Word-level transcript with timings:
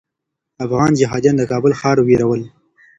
افغان 0.65 0.91
جهاديان 0.99 1.35
د 1.37 1.43
کابل 1.51 1.71
ښار 1.79 1.97
ویرول. 2.01 2.41